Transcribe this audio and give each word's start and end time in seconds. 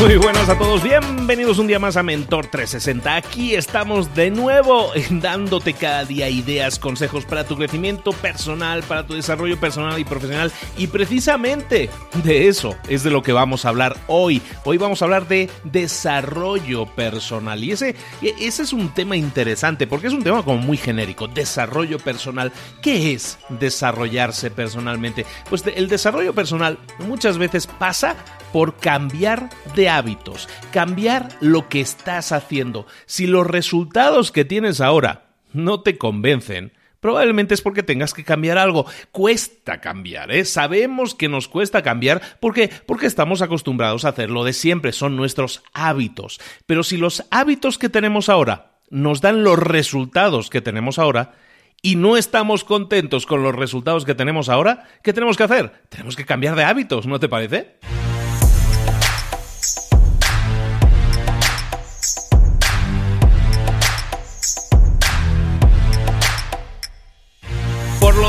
Muy 0.00 0.16
buenas 0.16 0.48
a 0.48 0.56
todos, 0.56 0.84
bienvenidos 0.84 1.58
un 1.58 1.66
día 1.66 1.80
más 1.80 1.96
a 1.96 2.04
Mentor 2.04 2.46
360. 2.46 3.16
Aquí 3.16 3.56
estamos 3.56 4.14
de 4.14 4.30
nuevo 4.30 4.92
dándote 5.10 5.72
cada 5.72 6.04
día 6.04 6.28
ideas, 6.28 6.78
consejos 6.78 7.24
para 7.24 7.42
tu 7.42 7.56
crecimiento 7.56 8.12
personal, 8.12 8.84
para 8.84 9.04
tu 9.04 9.14
desarrollo 9.14 9.58
personal 9.58 9.98
y 9.98 10.04
profesional. 10.04 10.52
Y 10.76 10.86
precisamente 10.86 11.90
de 12.22 12.46
eso 12.46 12.76
es 12.88 13.02
de 13.02 13.10
lo 13.10 13.24
que 13.24 13.32
vamos 13.32 13.64
a 13.64 13.70
hablar 13.70 13.96
hoy. 14.06 14.40
Hoy 14.64 14.78
vamos 14.78 15.02
a 15.02 15.06
hablar 15.06 15.26
de 15.26 15.50
desarrollo 15.64 16.86
personal. 16.86 17.64
Y 17.64 17.72
ese, 17.72 17.96
ese 18.22 18.62
es 18.62 18.72
un 18.72 18.90
tema 18.90 19.16
interesante 19.16 19.88
porque 19.88 20.06
es 20.06 20.12
un 20.12 20.22
tema 20.22 20.44
como 20.44 20.58
muy 20.58 20.76
genérico. 20.76 21.26
Desarrollo 21.26 21.98
personal. 21.98 22.52
¿Qué 22.82 23.14
es 23.14 23.40
desarrollarse 23.48 24.52
personalmente? 24.52 25.26
Pues 25.50 25.64
el 25.74 25.88
desarrollo 25.88 26.32
personal 26.32 26.78
muchas 27.00 27.36
veces 27.36 27.66
pasa 27.66 28.14
por 28.52 28.76
cambiar 28.76 29.50
de 29.74 29.88
hábitos, 29.88 30.48
cambiar 30.72 31.28
lo 31.40 31.68
que 31.68 31.80
estás 31.80 32.32
haciendo. 32.32 32.86
Si 33.06 33.26
los 33.26 33.46
resultados 33.46 34.32
que 34.32 34.44
tienes 34.44 34.80
ahora 34.80 35.30
no 35.52 35.80
te 35.80 35.98
convencen, 35.98 36.72
Probablemente 37.00 37.54
es 37.54 37.62
porque 37.62 37.84
tengas 37.84 38.12
que 38.12 38.24
cambiar 38.24 38.58
algo. 38.58 38.86
Cuesta 39.12 39.80
cambiar, 39.80 40.32
¿eh? 40.32 40.44
Sabemos 40.44 41.14
que 41.14 41.28
nos 41.28 41.46
cuesta 41.46 41.82
cambiar 41.82 42.20
porque, 42.40 42.70
porque 42.86 43.06
estamos 43.06 43.40
acostumbrados 43.40 44.04
a 44.04 44.08
hacerlo 44.08 44.42
de 44.44 44.52
siempre, 44.52 44.92
son 44.92 45.14
nuestros 45.14 45.62
hábitos. 45.72 46.40
Pero 46.66 46.82
si 46.82 46.96
los 46.96 47.24
hábitos 47.30 47.78
que 47.78 47.88
tenemos 47.88 48.28
ahora 48.28 48.72
nos 48.90 49.20
dan 49.20 49.44
los 49.44 49.58
resultados 49.58 50.50
que 50.50 50.60
tenemos 50.60 50.98
ahora 50.98 51.34
y 51.82 51.94
no 51.94 52.16
estamos 52.16 52.64
contentos 52.64 53.26
con 53.26 53.42
los 53.44 53.54
resultados 53.54 54.04
que 54.04 54.16
tenemos 54.16 54.48
ahora, 54.48 54.88
¿qué 55.04 55.12
tenemos 55.12 55.36
que 55.36 55.44
hacer? 55.44 55.72
Tenemos 55.88 56.16
que 56.16 56.24
cambiar 56.24 56.56
de 56.56 56.64
hábitos, 56.64 57.06
¿no 57.06 57.20
te 57.20 57.28
parece? 57.28 57.76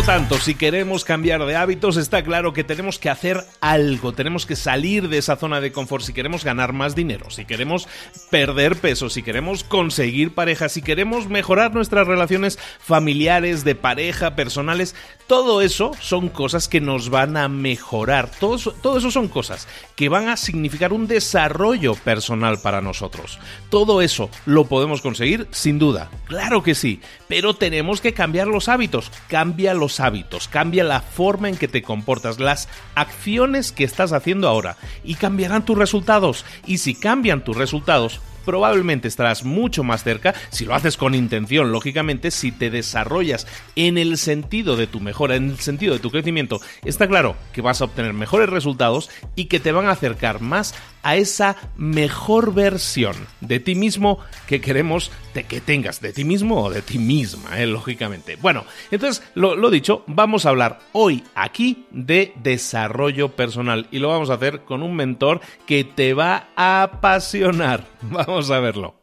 Tanto, 0.06 0.40
si 0.40 0.56
queremos 0.56 1.04
cambiar 1.04 1.46
de 1.46 1.56
hábitos, 1.56 1.98
está 1.98 2.24
claro 2.24 2.54
que 2.54 2.64
tenemos 2.64 3.00
que 3.00 3.10
hacer 3.10 3.44
algo, 3.60 4.14
tenemos 4.14 4.46
que 4.46 4.56
salir 4.56 5.10
de 5.10 5.18
esa 5.18 5.36
zona 5.36 5.62
de 5.62 5.72
confort. 5.72 6.04
Si 6.04 6.14
queremos 6.14 6.44
ganar 6.44 6.74
más 6.74 6.96
dinero, 6.96 7.30
si 7.30 7.46
queremos 7.46 7.88
perder 8.30 8.76
peso, 8.78 9.10
si 9.10 9.24
queremos 9.24 9.64
conseguir 9.64 10.34
pareja, 10.34 10.70
si 10.70 10.82
queremos 10.82 11.28
mejorar 11.28 11.74
nuestras 11.74 12.08
relaciones 12.08 12.58
familiares, 12.80 13.64
de 13.64 13.76
pareja, 13.76 14.36
personales, 14.36 14.96
todo 15.28 15.62
eso 15.62 15.92
son 16.00 16.30
cosas 16.30 16.68
que 16.68 16.82
nos 16.82 17.10
van 17.10 17.36
a 17.36 17.50
mejorar, 17.50 18.32
todo 18.32 18.56
eso, 18.56 18.72
todo 18.72 19.00
son 19.12 19.28
cosas 19.28 19.68
que 19.96 20.10
van 20.10 20.30
a 20.30 20.38
significar 20.38 20.94
un 20.94 21.08
desarrollo 21.08 21.94
personal 21.96 22.60
para 22.62 22.82
nosotros. 22.82 23.38
Todo 23.70 24.02
eso 24.02 24.30
lo 24.46 24.66
podemos 24.66 25.02
conseguir 25.02 25.48
sin 25.52 25.78
duda, 25.78 26.10
claro 26.26 26.64
que 26.64 26.74
sí, 26.74 27.02
pero 27.28 27.54
tenemos 27.54 28.02
que 28.02 28.14
cambiar 28.14 28.48
los 28.48 28.70
hábitos, 28.70 29.12
cambia 29.28 29.74
los 29.80 30.00
hábitos, 30.00 30.48
cambia 30.48 30.84
la 30.84 31.02
forma 31.02 31.50
en 31.50 31.58
que 31.58 31.68
te 31.68 31.82
comportas, 31.82 32.40
las 32.40 32.70
acciones 32.96 33.72
que 33.72 33.84
estás 33.84 34.14
haciendo 34.14 34.48
ahora 34.48 34.78
y 35.04 35.16
cambiarán 35.16 35.66
tus 35.66 35.78
resultados. 35.78 36.46
Y 36.66 36.80
si 36.80 36.96
cambian 36.96 37.44
tus 37.44 37.58
resultados, 37.58 38.22
probablemente 38.46 39.08
estarás 39.08 39.44
mucho 39.44 39.84
más 39.84 40.04
cerca, 40.04 40.34
si 40.50 40.66
lo 40.66 40.74
haces 40.74 40.98
con 40.98 41.14
intención, 41.14 41.72
lógicamente, 41.72 42.32
si 42.32 42.52
te 42.52 42.70
desarrollas 42.70 43.46
en 43.76 43.98
el 43.98 44.18
sentido 44.18 44.76
de 44.76 44.88
tu 44.88 45.00
mejora, 45.00 45.36
en 45.36 45.52
el 45.52 45.60
sentido 45.60 45.94
de 45.94 46.00
tu 46.00 46.10
crecimiento, 46.10 46.60
está 46.84 47.08
claro 47.08 47.36
que 47.54 47.62
vas 47.62 47.82
a 47.82 47.86
obtener 47.86 48.14
mejores 48.14 48.50
resultados 48.50 49.10
y 49.36 49.46
que 49.46 49.60
te 49.60 49.72
van 49.72 49.86
a 49.86 49.92
acercar 49.92 50.42
más 50.42 50.74
a 51.04 51.16
esa 51.16 51.56
mejor 51.78 52.54
versión 52.54 53.16
de 53.42 53.60
ti 53.60 53.76
mismo 53.76 54.20
que 54.48 54.62
queremos 54.62 55.12
de 55.34 55.44
que 55.44 55.62
tengas, 55.62 56.02
de 56.02 56.14
ti 56.14 56.24
mismo 56.24 56.64
o 56.64 56.70
de 56.70 56.82
ti 56.82 56.98
misma, 56.98 57.60
eh, 57.60 57.66
lógicamente. 57.66 58.36
Bueno, 58.36 58.66
entonces, 58.92 59.24
lo, 59.36 59.56
lo 59.56 59.70
dicho, 59.70 60.04
vamos 60.08 60.46
a 60.46 60.50
hablar 60.50 60.80
hoy 60.92 61.24
aquí 61.36 61.86
de 61.92 62.34
desarrollo 62.42 63.30
personal 63.30 63.88
y 63.92 64.00
lo 64.00 64.10
vamos 64.10 64.30
a 64.30 64.36
hacer 64.36 64.62
con 64.62 64.84
un 64.84 64.96
mentor 64.96 65.42
que 65.66 65.84
te 65.84 66.14
va 66.14 66.50
a 66.56 66.84
apasionar. 66.84 67.86
Vamos 68.02 68.50
a 68.50 68.60
verlo. 68.60 68.96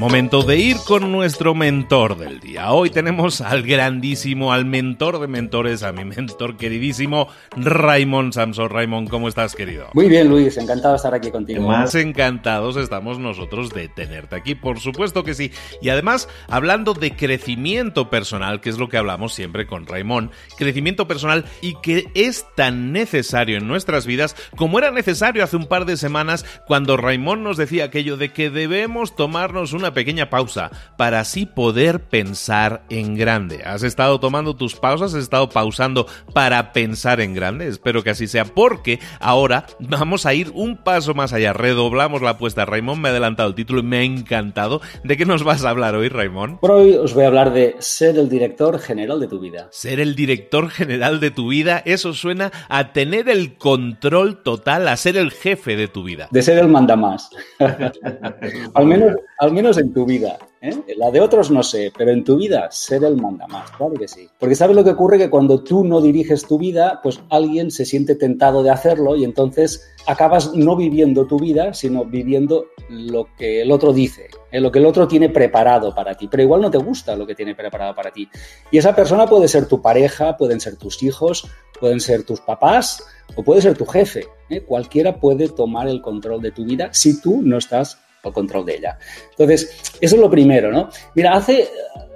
Momento 0.00 0.42
de 0.42 0.56
ir 0.56 0.78
con 0.86 1.12
nuestro 1.12 1.54
mentor 1.54 2.16
del 2.16 2.40
día. 2.40 2.72
Hoy 2.72 2.88
tenemos 2.88 3.42
al 3.42 3.62
grandísimo, 3.62 4.50
al 4.50 4.64
mentor 4.64 5.20
de 5.20 5.28
mentores, 5.28 5.82
a 5.82 5.92
mi 5.92 6.06
mentor 6.06 6.56
queridísimo, 6.56 7.28
Raymond 7.54 8.32
Samson. 8.32 8.70
Raymond, 8.70 9.10
¿cómo 9.10 9.28
estás, 9.28 9.54
querido? 9.54 9.88
Muy 9.92 10.08
bien, 10.08 10.30
Luis, 10.30 10.56
encantado 10.56 10.94
de 10.94 10.96
estar 10.96 11.14
aquí 11.14 11.30
contigo. 11.30 11.68
Más 11.68 11.94
encantados 11.94 12.78
estamos 12.78 13.18
nosotros 13.18 13.74
de 13.74 13.88
tenerte 13.88 14.36
aquí, 14.36 14.54
por 14.54 14.80
supuesto 14.80 15.22
que 15.22 15.34
sí. 15.34 15.52
Y 15.82 15.90
además, 15.90 16.30
hablando 16.48 16.94
de 16.94 17.14
crecimiento 17.14 18.08
personal, 18.08 18.62
que 18.62 18.70
es 18.70 18.78
lo 18.78 18.88
que 18.88 18.96
hablamos 18.96 19.34
siempre 19.34 19.66
con 19.66 19.86
Raymond, 19.86 20.30
crecimiento 20.56 21.06
personal 21.06 21.44
y 21.60 21.74
que 21.82 22.08
es 22.14 22.46
tan 22.56 22.92
necesario 22.92 23.58
en 23.58 23.68
nuestras 23.68 24.06
vidas 24.06 24.34
como 24.56 24.78
era 24.78 24.92
necesario 24.92 25.44
hace 25.44 25.58
un 25.58 25.66
par 25.66 25.84
de 25.84 25.98
semanas 25.98 26.46
cuando 26.66 26.96
Raymond 26.96 27.42
nos 27.42 27.58
decía 27.58 27.84
aquello 27.84 28.16
de 28.16 28.32
que 28.32 28.48
debemos 28.48 29.14
tomar 29.14 29.50
una 29.50 29.89
pequeña 29.94 30.30
pausa 30.30 30.70
para 30.96 31.20
así 31.20 31.46
poder 31.46 32.00
pensar 32.00 32.82
en 32.90 33.16
grande. 33.16 33.62
¿Has 33.64 33.82
estado 33.82 34.20
tomando 34.20 34.56
tus 34.56 34.76
pausas? 34.76 35.14
¿Has 35.14 35.22
estado 35.22 35.48
pausando 35.48 36.06
para 36.32 36.72
pensar 36.72 37.20
en 37.20 37.34
grande? 37.34 37.68
Espero 37.68 38.02
que 38.02 38.10
así 38.10 38.26
sea 38.26 38.44
porque 38.44 38.98
ahora 39.20 39.66
vamos 39.78 40.26
a 40.26 40.34
ir 40.34 40.50
un 40.54 40.76
paso 40.76 41.14
más 41.14 41.32
allá. 41.32 41.52
Redoblamos 41.52 42.22
la 42.22 42.30
apuesta. 42.30 42.64
Raymond 42.64 43.00
me 43.00 43.08
ha 43.08 43.12
adelantado 43.12 43.48
el 43.48 43.54
título 43.54 43.80
y 43.80 43.84
me 43.84 43.98
ha 43.98 44.02
encantado. 44.02 44.80
¿De 45.04 45.16
qué 45.16 45.26
nos 45.26 45.44
vas 45.44 45.64
a 45.64 45.70
hablar 45.70 45.94
hoy, 45.94 46.08
Raymond? 46.08 46.60
Por 46.60 46.72
hoy 46.72 46.94
os 46.94 47.14
voy 47.14 47.24
a 47.24 47.28
hablar 47.28 47.52
de 47.52 47.76
ser 47.78 48.18
el 48.18 48.28
director 48.28 48.78
general 48.78 49.20
de 49.20 49.28
tu 49.28 49.40
vida. 49.40 49.68
Ser 49.70 50.00
el 50.00 50.14
director 50.14 50.70
general 50.70 51.20
de 51.20 51.30
tu 51.30 51.48
vida, 51.48 51.82
eso 51.84 52.12
suena 52.14 52.50
a 52.68 52.92
tener 52.92 53.28
el 53.28 53.56
control 53.56 54.42
total, 54.42 54.88
a 54.88 54.96
ser 54.96 55.16
el 55.16 55.30
jefe 55.30 55.76
de 55.76 55.88
tu 55.88 56.04
vida. 56.04 56.28
De 56.30 56.42
ser 56.42 56.58
el 56.58 56.68
mandamás. 56.68 57.30
al 58.74 58.86
menos 58.86 59.14
al 59.40 59.52
menos 59.52 59.78
en 59.80 59.92
tu 59.92 60.04
vida. 60.06 60.38
¿eh? 60.60 60.74
La 60.96 61.10
de 61.10 61.20
otros 61.20 61.50
no 61.50 61.62
sé, 61.62 61.92
pero 61.96 62.10
en 62.12 62.24
tu 62.24 62.36
vida 62.36 62.68
ser 62.70 63.04
el 63.04 63.16
mandamás, 63.16 63.70
claro 63.72 63.94
que 63.94 64.08
sí. 64.08 64.28
Porque 64.38 64.54
sabes 64.54 64.76
lo 64.76 64.84
que 64.84 64.90
ocurre 64.90 65.18
que 65.18 65.30
cuando 65.30 65.62
tú 65.62 65.84
no 65.84 66.00
diriges 66.00 66.46
tu 66.46 66.58
vida, 66.58 67.00
pues 67.02 67.20
alguien 67.30 67.70
se 67.70 67.84
siente 67.84 68.14
tentado 68.14 68.62
de 68.62 68.70
hacerlo 68.70 69.16
y 69.16 69.24
entonces 69.24 69.90
acabas 70.06 70.54
no 70.54 70.76
viviendo 70.76 71.26
tu 71.26 71.38
vida, 71.38 71.74
sino 71.74 72.04
viviendo 72.04 72.66
lo 72.88 73.28
que 73.36 73.62
el 73.62 73.72
otro 73.72 73.92
dice, 73.92 74.28
¿eh? 74.52 74.60
lo 74.60 74.70
que 74.70 74.78
el 74.78 74.86
otro 74.86 75.08
tiene 75.08 75.28
preparado 75.28 75.94
para 75.94 76.14
ti. 76.14 76.28
Pero 76.28 76.42
igual 76.42 76.60
no 76.60 76.70
te 76.70 76.78
gusta 76.78 77.16
lo 77.16 77.26
que 77.26 77.34
tiene 77.34 77.54
preparado 77.54 77.94
para 77.94 78.10
ti. 78.10 78.28
Y 78.70 78.78
esa 78.78 78.94
persona 78.94 79.26
puede 79.26 79.48
ser 79.48 79.66
tu 79.66 79.80
pareja, 79.82 80.36
pueden 80.36 80.60
ser 80.60 80.76
tus 80.76 81.02
hijos, 81.02 81.48
pueden 81.80 82.00
ser 82.00 82.24
tus 82.24 82.40
papás 82.40 83.02
o 83.36 83.42
puede 83.42 83.62
ser 83.62 83.76
tu 83.76 83.86
jefe. 83.86 84.26
¿eh? 84.48 84.60
Cualquiera 84.60 85.18
puede 85.18 85.48
tomar 85.48 85.88
el 85.88 86.02
control 86.02 86.42
de 86.42 86.52
tu 86.52 86.64
vida 86.64 86.90
si 86.92 87.20
tú 87.20 87.40
no 87.42 87.58
estás 87.58 87.98
o 88.22 88.32
control 88.32 88.66
de 88.66 88.76
ella. 88.76 88.98
Entonces, 89.30 89.92
eso 90.00 90.14
es 90.16 90.20
lo 90.20 90.30
primero, 90.30 90.70
¿no? 90.70 90.88
Mira, 91.14 91.34
hace, 91.34 91.68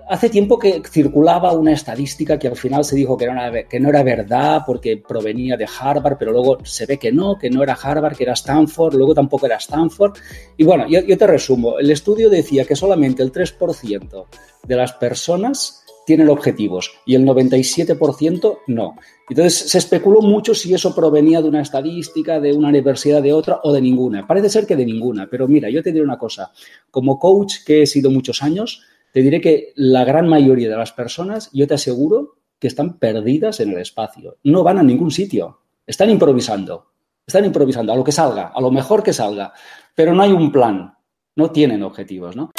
hace 0.09 0.29
tiempo 0.29 0.59
que 0.59 0.83
circulaba 0.89 1.53
una 1.53 1.73
estadística 1.73 2.39
que 2.39 2.49
al 2.49 2.57
final 2.57 2.85
se 2.85 2.97
dijo 2.97 3.17
que, 3.17 3.27
que 3.69 3.81
no 3.81 3.89
era 3.89 4.03
verdad 4.03 4.63
porque 4.67 4.97
provenía 4.97 5.57
de 5.57 5.67
Harvard, 5.67 6.17
pero 6.19 6.33
luego 6.33 6.59
se 6.65 6.87
ve 6.87 6.99
que 6.99 7.13
no, 7.13 7.39
que 7.39 7.51
no 7.51 7.63
era 7.63 7.75
Harvard, 7.75 8.17
que 8.17 8.25
era 8.25 8.35
Stanford, 8.35 8.95
luego 8.95 9.15
tampoco 9.15 9.47
era 9.47 9.57
Stanford. 9.57 10.17
Y 10.57 10.65
bueno, 10.65 10.87
yo, 10.89 11.01
yo 11.01 11.17
te 11.17 11.27
resumo, 11.27 11.79
el 11.79 11.91
estudio 11.91 12.29
decía 12.29 12.65
que 12.65 12.77
solamente 12.77 13.23
el 13.23 13.33
3% 13.33 14.27
de 14.67 14.77
las 14.77 14.93
personas 14.93 15.84
tienen 16.07 16.29
objetivos 16.29 16.93
y 17.07 17.15
el 17.15 17.25
97% 17.25 18.59
no. 18.67 18.97
Entonces 19.29 19.71
se 19.71 19.79
especuló 19.79 20.21
mucho 20.21 20.55
si 20.55 20.75
eso 20.75 20.95
provenía 20.95 21.41
de 21.41 21.49
una 21.49 21.63
estadística, 21.63 22.41
de 22.41 22.53
una 22.53 22.69
universidad, 22.69 23.23
de 23.23 23.33
otra 23.33 23.61
o 23.63 23.73
de 23.73 23.81
ninguna. 23.81 24.27
Parece 24.27 24.51
ser 24.51 24.67
que 24.67 24.77
de 24.77 24.85
ninguna, 24.85 25.29
pero 25.31 25.49
mira, 25.49 25.71
yo 25.71 25.83
te 25.83 25.93
diré 25.93 26.05
una 26.05 26.19
cosa. 26.19 26.53
Como 26.91 27.19
coach 27.19 27.65
que 27.67 27.83
he 27.83 27.87
sido 27.87 28.11
muchos 28.11 28.43
años, 28.43 28.83
te 29.13 29.23
diré 29.23 29.41
que 29.41 29.73
la 29.77 30.05
gran 30.05 30.29
mayoría 30.29 30.69
de 30.69 30.77
las 30.77 30.93
personas, 30.93 31.51
yo 31.53 31.67
te 31.67 31.75
aseguro 31.75 32.37
que 32.59 32.69
están 32.69 32.99
perdidas 32.99 33.61
en 33.61 33.71
el 33.71 33.79
espacio. 33.79 34.37
No 34.43 34.63
van 34.63 34.79
a 34.79 34.83
ningún 34.83 35.11
sitio. 35.11 35.61
Están 35.87 36.11
improvisando. 36.11 36.87
Están 37.27 37.45
improvisando 37.45 37.93
a 37.93 37.97
lo 37.97 38.05
que 38.05 38.13
salga, 38.13 38.53
a 38.55 38.61
lo 38.61 38.71
mejor 38.71 39.03
que 39.03 39.13
salga. 39.13 39.53
Pero 39.95 40.15
no 40.15 40.23
hay 40.23 40.33
un 40.33 40.51
plan. 40.51 40.95
No 41.37 41.51
tienen 41.51 41.83
objetivos, 41.83 42.37
¿no? 42.37 42.51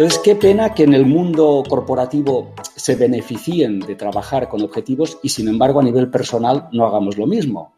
Entonces, 0.00 0.22
qué 0.24 0.34
pena 0.34 0.72
que 0.72 0.84
en 0.84 0.94
el 0.94 1.04
mundo 1.04 1.62
corporativo 1.68 2.54
se 2.74 2.96
beneficien 2.96 3.80
de 3.80 3.96
trabajar 3.96 4.48
con 4.48 4.62
objetivos 4.62 5.18
y, 5.22 5.28
sin 5.28 5.46
embargo, 5.46 5.78
a 5.78 5.82
nivel 5.82 6.08
personal 6.08 6.70
no 6.72 6.86
hagamos 6.86 7.18
lo 7.18 7.26
mismo. 7.26 7.74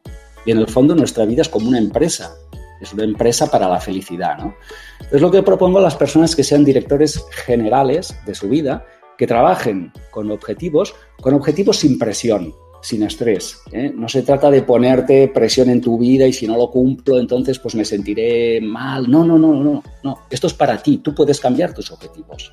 Y 0.46 0.52
en 0.52 0.58
el 0.58 0.68
fondo 0.68 0.94
nuestra 0.94 1.24
vida 1.24 1.42
es 1.42 1.48
como 1.48 1.66
una 1.66 1.78
empresa, 1.78 2.32
es 2.80 2.92
una 2.92 3.02
empresa 3.02 3.50
para 3.50 3.68
la 3.68 3.80
felicidad. 3.80 4.38
¿no? 4.38 4.54
Entonces, 5.00 5.20
lo 5.20 5.32
que 5.32 5.42
propongo 5.42 5.78
a 5.78 5.82
las 5.82 5.96
personas 5.96 6.36
que 6.36 6.44
sean 6.44 6.64
directores 6.64 7.26
generales 7.44 8.14
de 8.24 8.36
su 8.36 8.48
vida, 8.48 8.86
que 9.18 9.26
trabajen 9.26 9.92
con 10.12 10.30
objetivos, 10.30 10.94
con 11.20 11.34
objetivos 11.34 11.78
sin 11.78 11.98
presión, 11.98 12.54
sin 12.82 13.04
estrés. 13.04 13.62
¿eh? 13.70 13.92
No 13.94 14.08
se 14.08 14.22
trata 14.22 14.50
de 14.50 14.62
ponerte 14.62 15.28
presión 15.28 15.70
en 15.70 15.80
tu 15.80 15.96
vida 15.96 16.26
y 16.26 16.32
si 16.32 16.46
no 16.46 16.56
lo 16.56 16.70
cumplo, 16.70 17.18
entonces 17.18 17.58
pues 17.58 17.74
me 17.74 17.84
sentiré 17.84 18.60
mal. 18.60 19.08
No, 19.08 19.24
no, 19.24 19.38
no, 19.38 19.54
no, 19.54 19.82
no. 20.02 20.18
Esto 20.28 20.48
es 20.48 20.54
para 20.54 20.82
ti. 20.82 20.98
Tú 20.98 21.14
puedes 21.14 21.40
cambiar 21.40 21.72
tus 21.72 21.90
objetivos. 21.92 22.52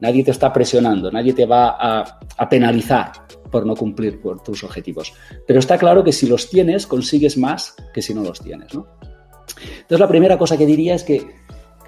Nadie 0.00 0.24
te 0.24 0.32
está 0.32 0.52
presionando, 0.52 1.12
nadie 1.12 1.32
te 1.32 1.46
va 1.46 1.76
a, 1.78 2.48
penalizar 2.50 3.12
por 3.52 3.64
no 3.64 3.76
cumplir 3.76 4.20
por 4.20 4.42
tus 4.42 4.64
objetivos. 4.64 5.12
Pero 5.46 5.60
está 5.60 5.78
claro 5.78 6.02
que 6.02 6.12
si 6.12 6.26
los 6.26 6.50
tienes, 6.50 6.88
consigues 6.88 7.38
más 7.38 7.76
que 7.94 8.02
si 8.02 8.12
no 8.12 8.22
los 8.24 8.40
tienes. 8.40 8.74
¿no? 8.74 8.88
Entonces, 9.76 10.00
la 10.00 10.08
primera 10.08 10.36
cosa 10.36 10.58
que 10.58 10.66
diría 10.66 10.96
es 10.96 11.04
que 11.04 11.24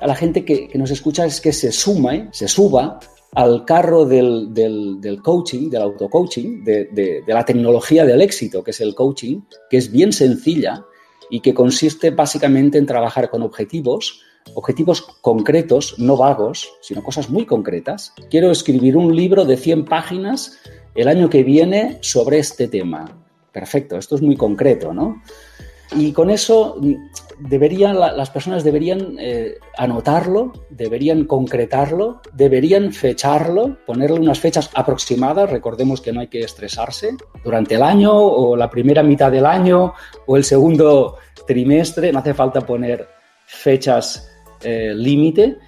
a 0.00 0.06
la 0.06 0.14
gente 0.14 0.44
que, 0.44 0.70
nos 0.74 0.92
escucha 0.92 1.26
es 1.26 1.40
que 1.40 1.52
se 1.52 1.72
suma, 1.72 2.14
¿eh? 2.14 2.28
se 2.30 2.46
suba 2.46 3.00
al 3.34 3.64
carro 3.64 4.04
del, 4.04 5.20
coaching, 5.22 5.70
del 5.70 5.82
auto-coaching, 5.82 6.64
de, 6.64 6.86
de, 6.86 7.24
la 7.26 7.44
tecnología 7.44 8.04
del 8.04 8.22
éxito, 8.22 8.62
que 8.62 8.70
es 8.70 8.80
el 8.80 8.94
coaching, 8.94 9.40
que 9.68 9.76
es 9.76 9.90
bien 9.90 10.12
sencilla 10.12 10.84
y 11.30 11.40
que 11.40 11.54
consiste 11.54 12.10
básicamente 12.10 12.78
en 12.78 12.86
trabajar 12.86 13.30
con 13.30 13.42
objetivos, 13.42 14.20
objetivos 14.54 15.02
concretos, 15.20 15.98
no 15.98 16.16
vagos, 16.16 16.68
sino 16.80 17.02
cosas 17.02 17.30
muy 17.30 17.46
concretas. 17.46 18.12
Quiero 18.30 18.50
escribir 18.50 18.96
un 18.96 19.14
libro 19.14 19.44
de 19.44 19.56
100 19.56 19.84
páginas 19.86 20.58
el 20.94 21.08
año 21.08 21.28
que 21.28 21.42
viene 21.42 21.98
sobre 22.02 22.38
este 22.38 22.68
tema. 22.68 23.20
Perfecto, 23.52 23.96
esto 23.96 24.16
es 24.16 24.22
muy 24.22 24.36
concreto, 24.36 24.92
¿no? 24.92 25.22
Y 25.92 26.12
con 26.12 26.30
eso 26.30 26.76
mm, 26.80 26.94
deberían, 27.38 27.98
las 27.98 28.30
personas 28.30 28.64
deberían 28.64 29.16
eh, 29.18 29.56
anotarlo, 29.76 30.52
deberían 30.70 31.24
concretarlo, 31.24 32.20
deberían 32.32 32.92
fecharlo, 32.92 33.76
ponerle 33.86 34.18
unas 34.20 34.40
fechas 34.40 34.70
aproximadas. 34.74 35.50
Recordemos 35.50 36.00
que 36.00 36.12
no 36.12 36.20
hay 36.20 36.28
que 36.28 36.40
estresarse 36.40 37.16
durante 37.44 37.74
el 37.74 37.82
año 37.82 38.12
o 38.14 38.56
la 38.56 38.70
primera 38.70 39.02
mitad 39.02 39.30
del 39.30 39.46
año 39.46 39.94
o 40.26 40.36
el 40.36 40.44
segundo 40.44 41.16
trimestre. 41.46 42.12
No 42.12 42.20
hace 42.20 42.34
falta 42.34 42.60
poner 42.62 43.08
fechas 43.46 44.30
eh, 44.62 44.92
límite 44.94 45.58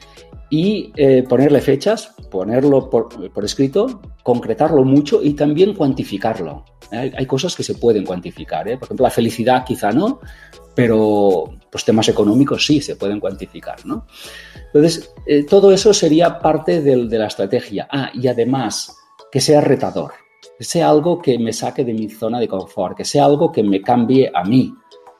y 0.50 0.92
eh, 0.96 1.24
ponerle 1.28 1.60
fechas, 1.60 2.14
ponerlo 2.30 2.88
por, 2.88 3.08
escrito, 3.44 4.00
concretarlo 4.22 4.84
mucho 4.84 5.22
y 5.22 5.34
también 5.34 5.74
cuantificarlo. 5.74 6.64
Hay, 6.90 7.26
cosas 7.26 7.56
que 7.56 7.64
se 7.64 7.74
pueden 7.74 8.04
cuantificar. 8.04 8.68
¿eh? 8.68 8.76
Por 8.76 8.86
ejemplo, 8.86 9.04
la 9.04 9.10
felicidad 9.10 9.64
quizá 9.64 9.90
no, 9.90 10.20
pero 10.74 11.44
los 11.72 11.84
temas 11.84 12.08
económicos 12.08 12.64
sí 12.64 12.80
se 12.80 12.94
pueden 12.94 13.18
cuantificar. 13.18 13.76
Entonces, 14.66 15.12
eh, 15.26 15.44
todo 15.44 15.72
eso 15.72 15.92
sería 15.92 16.38
parte 16.38 16.80
de 16.80 17.18
la 17.18 17.26
estrategia. 17.26 17.88
Ah, 17.90 18.10
y 18.14 18.28
además, 18.28 18.96
que 19.32 19.40
sea 19.40 19.60
retador, 19.60 20.12
que 20.58 20.64
sea 20.64 20.88
algo 20.88 21.20
que 21.20 21.38
me 21.38 21.52
saque 21.52 21.84
de 21.84 21.92
mi 21.92 22.08
zona 22.08 22.38
de 22.38 22.48
confort, 22.48 22.96
que 22.96 23.04
sea 23.04 23.24
algo 23.24 23.50
que 23.50 23.62
me 23.62 23.82
cambie 23.82 24.30
a 24.32 24.44
mí. 24.44 24.72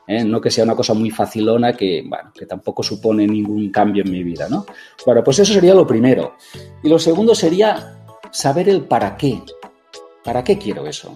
¿Eh? 0.07 0.23
no 0.23 0.41
que 0.41 0.49
sea 0.49 0.63
una 0.63 0.75
cosa 0.75 0.93
muy 0.93 1.11
facilona 1.11 1.73
que, 1.73 2.03
bueno, 2.07 2.31
que 2.33 2.45
tampoco 2.45 2.81
supone 2.81 3.27
ningún 3.27 3.69
cambio 3.69 4.03
en 4.03 4.11
mi 4.11 4.23
vida, 4.23 4.47
¿no? 4.49 4.65
Bueno, 5.05 5.23
pues 5.23 5.39
eso 5.39 5.53
sería 5.53 5.73
lo 5.73 5.85
primero. 5.85 6.35
Y 6.81 6.89
lo 6.89 6.97
segundo 6.97 7.35
sería 7.35 7.99
saber 8.31 8.69
el 8.69 8.85
para 8.85 9.17
qué. 9.17 9.41
¿Para 10.23 10.43
qué 10.43 10.57
quiero 10.57 10.87
eso? 10.87 11.13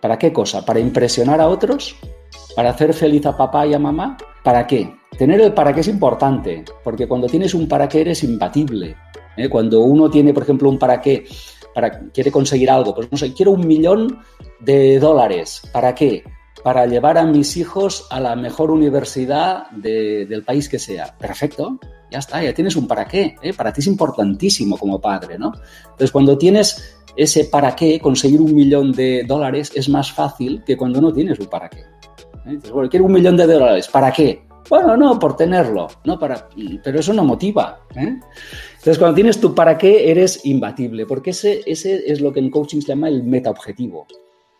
¿Para 0.00 0.18
qué 0.18 0.32
cosa? 0.32 0.64
¿Para 0.64 0.80
impresionar 0.80 1.40
a 1.40 1.48
otros? 1.48 1.96
¿Para 2.54 2.70
hacer 2.70 2.92
feliz 2.92 3.26
a 3.26 3.36
papá 3.36 3.66
y 3.66 3.74
a 3.74 3.78
mamá? 3.78 4.16
¿Para 4.42 4.66
qué? 4.66 4.94
Tener 5.16 5.40
el 5.40 5.52
para 5.54 5.72
qué 5.72 5.80
es 5.80 5.88
importante, 5.88 6.64
porque 6.82 7.06
cuando 7.06 7.28
tienes 7.28 7.54
un 7.54 7.68
para 7.68 7.88
qué 7.88 8.00
eres 8.00 8.22
imbatible. 8.24 8.96
¿eh? 9.36 9.48
Cuando 9.48 9.80
uno 9.80 10.10
tiene, 10.10 10.34
por 10.34 10.42
ejemplo, 10.42 10.68
un 10.68 10.78
para 10.78 11.00
qué, 11.00 11.24
para, 11.74 12.00
quiere 12.10 12.30
conseguir 12.30 12.70
algo, 12.70 12.94
pues 12.94 13.10
no 13.10 13.16
sé, 13.16 13.32
quiero 13.32 13.52
un 13.52 13.66
millón 13.66 14.18
de 14.60 14.98
dólares. 14.98 15.62
¿Para 15.72 15.94
qué? 15.94 16.24
Para 16.64 16.86
llevar 16.86 17.18
a 17.18 17.26
mis 17.26 17.58
hijos 17.58 18.06
a 18.08 18.18
la 18.18 18.34
mejor 18.34 18.70
universidad 18.70 19.70
del 19.70 20.42
país 20.44 20.66
que 20.66 20.78
sea. 20.78 21.14
Perfecto, 21.18 21.78
ya 22.10 22.20
está, 22.20 22.42
ya 22.42 22.54
tienes 22.54 22.74
un 22.74 22.88
para 22.88 23.04
qué. 23.04 23.36
¿eh? 23.42 23.52
Para 23.52 23.70
ti 23.70 23.82
es 23.82 23.86
importantísimo 23.86 24.78
como 24.78 24.98
padre, 24.98 25.38
¿no? 25.38 25.52
Entonces, 25.82 26.10
cuando 26.10 26.38
tienes 26.38 26.96
ese 27.16 27.44
para 27.44 27.76
qué, 27.76 28.00
conseguir 28.00 28.40
un 28.40 28.54
millón 28.54 28.92
de 28.92 29.24
dólares 29.28 29.72
es 29.74 29.90
más 29.90 30.10
fácil 30.10 30.64
que 30.64 30.74
cuando 30.74 31.02
no 31.02 31.12
tienes 31.12 31.38
un 31.38 31.48
para 31.48 31.68
qué. 31.68 31.80
¿Eh? 32.46 32.58
bueno, 32.72 32.88
quiero 32.88 33.04
un 33.04 33.12
millón 33.12 33.36
de 33.36 33.46
dólares, 33.46 33.86
¿para 33.88 34.10
qué? 34.10 34.46
Bueno, 34.70 34.96
no, 34.96 35.18
por 35.18 35.36
tenerlo, 35.36 35.88
no 36.04 36.18
para, 36.18 36.48
pero 36.82 36.98
eso 36.98 37.12
no 37.12 37.24
motiva. 37.24 37.80
¿eh? 37.94 38.18
Entonces, 38.78 38.98
cuando 38.98 39.16
tienes 39.16 39.38
tu 39.38 39.54
para 39.54 39.76
qué, 39.76 40.10
eres 40.10 40.46
imbatible, 40.46 41.04
porque 41.04 41.30
ese, 41.30 41.60
ese 41.66 42.10
es 42.10 42.22
lo 42.22 42.32
que 42.32 42.40
en 42.40 42.48
coaching 42.48 42.80
se 42.80 42.86
llama 42.86 43.10
el 43.10 43.22
meta 43.22 43.50
objetivo. 43.50 44.06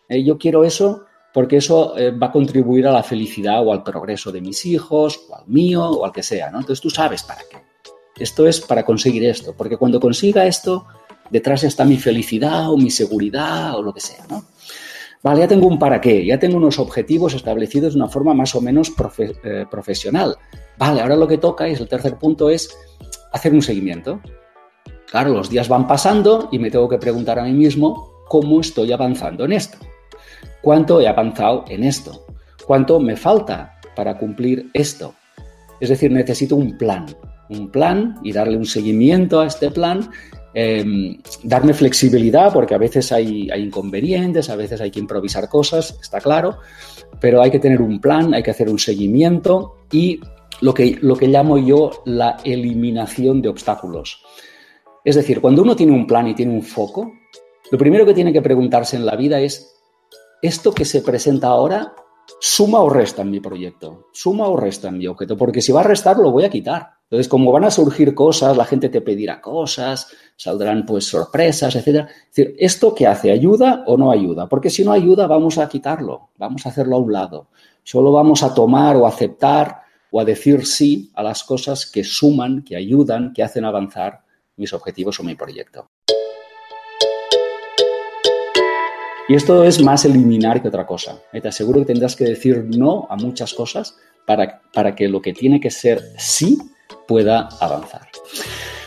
Yo 0.07 0.37
quiero 0.37 0.63
eso 0.63 1.05
porque 1.35 1.57
eso 1.57 1.97
eh, 1.97 2.11
va 2.11 2.27
a 2.27 2.31
contribuir 2.31 2.87
a 2.87 2.93
la 2.93 3.03
felicidad 3.03 3.61
o 3.61 3.73
al 3.73 3.83
progreso 3.83 4.31
de 4.31 4.39
mis 4.39 4.65
hijos, 4.65 5.19
o 5.29 5.35
al 5.35 5.45
mío, 5.47 5.83
o 5.83 6.05
al 6.05 6.13
que 6.13 6.23
sea, 6.23 6.49
¿no? 6.49 6.59
Entonces 6.59 6.79
tú 6.79 6.89
sabes 6.89 7.23
para 7.23 7.41
qué. 7.51 7.57
Esto 8.17 8.47
es 8.47 8.61
para 8.61 8.85
conseguir 8.85 9.25
esto, 9.25 9.53
porque 9.53 9.75
cuando 9.75 9.99
consiga 9.99 10.45
esto, 10.45 10.87
detrás 11.29 11.65
está 11.65 11.83
mi 11.83 11.97
felicidad 11.97 12.71
o 12.71 12.77
mi 12.77 12.89
seguridad 12.89 13.77
o 13.77 13.81
lo 13.81 13.93
que 13.93 13.99
sea, 13.99 14.25
¿no? 14.29 14.45
Vale, 15.23 15.41
ya 15.41 15.47
tengo 15.49 15.67
un 15.67 15.77
para 15.77 15.99
qué, 15.99 16.25
ya 16.25 16.39
tengo 16.39 16.55
unos 16.55 16.79
objetivos 16.79 17.33
establecidos 17.33 17.95
de 17.95 17.99
una 17.99 18.07
forma 18.07 18.33
más 18.33 18.55
o 18.55 18.61
menos 18.61 18.93
eh, 19.17 19.65
profesional. 19.69 20.37
Vale, 20.77 21.01
ahora 21.01 21.17
lo 21.17 21.27
que 21.27 21.37
toca, 21.37 21.67
y 21.67 21.73
el 21.73 21.89
tercer 21.89 22.17
punto, 22.17 22.49
es 22.49 22.73
hacer 23.33 23.53
un 23.53 23.61
seguimiento. 23.61 24.21
Claro, 25.11 25.33
los 25.33 25.49
días 25.49 25.67
van 25.67 25.85
pasando 25.85 26.47
y 26.53 26.59
me 26.59 26.71
tengo 26.71 26.87
que 26.87 26.97
preguntar 26.97 27.39
a 27.39 27.43
mí 27.43 27.51
mismo 27.51 28.23
cómo 28.29 28.61
estoy 28.61 28.93
avanzando 28.93 29.43
en 29.43 29.51
esto 29.51 29.77
cuánto 30.61 31.01
he 31.01 31.07
avanzado 31.07 31.65
en 31.69 31.83
esto, 31.83 32.25
cuánto 32.65 32.99
me 32.99 33.15
falta 33.15 33.79
para 33.95 34.17
cumplir 34.17 34.69
esto. 34.73 35.13
Es 35.79 35.89
decir, 35.89 36.11
necesito 36.11 36.55
un 36.55 36.77
plan, 36.77 37.05
un 37.49 37.69
plan 37.69 38.17
y 38.23 38.31
darle 38.31 38.57
un 38.57 38.65
seguimiento 38.65 39.39
a 39.39 39.47
este 39.47 39.71
plan, 39.71 40.09
em, 40.53 41.17
darme 41.43 41.73
flexibilidad, 41.73 42.51
porque 42.53 42.75
a 42.75 42.77
veces 42.77 43.11
hay, 43.11 43.49
inconvenientes, 43.57 44.49
a 44.49 44.55
veces 44.55 44.81
hay 44.81 44.91
que 44.91 44.99
improvisar 44.99 45.49
cosas, 45.49 45.97
está 46.01 46.19
claro, 46.19 46.59
pero 47.19 47.41
hay 47.41 47.51
que 47.51 47.59
tener 47.59 47.81
un 47.81 47.99
plan, 47.99 48.33
hay 48.33 48.43
que 48.43 48.51
hacer 48.51 48.69
un 48.69 48.79
seguimiento 48.79 49.85
y 49.91 50.19
lo 50.61 50.73
que, 50.73 50.97
lo 51.01 51.15
que 51.15 51.27
llamo 51.27 51.57
yo 51.57 52.03
la 52.05 52.37
eliminación 52.43 53.41
de 53.41 53.49
obstáculos. 53.49 54.21
Es 55.03 55.15
decir, 55.15 55.41
cuando 55.41 55.61
uno 55.61 55.75
tiene 55.75 55.91
un 55.91 56.07
plan 56.07 56.27
y 56.27 56.33
tiene 56.33 56.53
un 56.53 56.63
foco, 56.63 57.11
lo 57.71 57.77
primero 57.77 58.05
que 58.05 58.13
tiene 58.13 58.33
que 58.33 58.41
preguntarse 58.41 58.95
en 58.95 59.05
la 59.05 59.15
vida 59.15 59.39
es 59.39 59.74
esto 60.45 60.73
que 60.73 60.85
se 60.85 61.01
presenta 61.01 61.47
ahora 61.47 61.93
suma 62.39 62.79
o 62.79 62.89
resta 62.89 63.21
en 63.21 63.31
mi 63.31 63.39
proyecto, 63.39 64.07
suma 64.11 64.47
o 64.47 64.57
resta 64.57 64.89
en 64.89 64.97
mi 64.97 65.07
objeto, 65.07 65.37
porque 65.37 65.61
si 65.61 65.71
va 65.71 65.81
a 65.81 65.83
restar 65.83 66.17
lo 66.17 66.31
voy 66.31 66.43
a 66.43 66.49
quitar. 66.49 66.95
Entonces, 67.03 67.27
como 67.27 67.51
van 67.51 67.63
a 67.63 67.71
surgir 67.71 68.15
cosas, 68.15 68.57
la 68.57 68.65
gente 68.65 68.89
te 68.89 68.99
pedirá 68.99 69.39
cosas, 69.39 70.11
saldrán 70.35 70.87
pues 70.87 71.05
sorpresas, 71.05 71.75
etcétera. 71.75 72.09
¿esto 72.57 72.95
qué 72.95 73.05
hace? 73.05 73.31
¿Ayuda 73.31 73.83
o 73.85 73.95
no 73.95 74.11
ayuda? 74.11 74.49
Porque 74.49 74.71
si 74.71 74.83
no 74.83 74.91
ayuda, 74.91 75.27
vamos 75.27 75.59
a 75.59 75.69
quitarlo, 75.69 76.29
vamos 76.37 76.65
a 76.65 76.69
hacerlo 76.69 76.95
a 76.95 76.99
un 76.99 77.13
lado. 77.13 77.47
Solo 77.83 78.11
vamos 78.11 78.41
a 78.41 78.53
tomar 78.55 78.95
o 78.95 79.05
aceptar 79.05 79.83
o 80.09 80.19
a 80.19 80.25
decir 80.25 80.65
sí 80.65 81.11
a 81.13 81.21
las 81.21 81.43
cosas 81.43 81.85
que 81.85 82.03
suman, 82.03 82.63
que 82.63 82.75
ayudan, 82.75 83.33
que 83.33 83.43
hacen 83.43 83.65
avanzar 83.65 84.23
mis 84.57 84.73
objetivos 84.73 85.19
o 85.19 85.23
mi 85.23 85.35
proyecto. 85.35 85.87
Y 89.27 89.33
esto 89.33 89.63
es 89.63 89.81
más 89.81 90.05
eliminar 90.05 90.61
que 90.61 90.67
otra 90.67 90.85
cosa. 90.85 91.19
Te 91.31 91.47
aseguro 91.47 91.79
que 91.79 91.87
tendrás 91.87 92.15
que 92.15 92.25
decir 92.25 92.65
no 92.77 93.07
a 93.09 93.15
muchas 93.15 93.53
cosas 93.53 93.97
para, 94.25 94.61
para 94.71 94.95
que 94.95 95.07
lo 95.07 95.21
que 95.21 95.33
tiene 95.33 95.59
que 95.59 95.71
ser 95.71 96.01
sí 96.17 96.59
pueda 97.07 97.49
avanzar. 97.59 98.07